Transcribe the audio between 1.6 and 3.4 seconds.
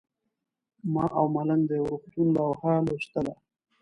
د یو روغتون لوحه لوستله.